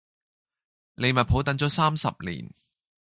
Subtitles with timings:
[0.95, 2.51] 利物浦等咗三十年